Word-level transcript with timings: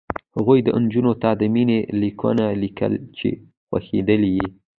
هغو 0.35 0.53
نجونو 0.83 1.13
ته 1.21 1.29
د 1.39 1.41
مینې 1.53 1.79
لیکونه 2.01 2.45
لیکل 2.61 2.93
چې 3.17 3.29
خوښېدلې 3.67 4.29
یې 4.37 4.47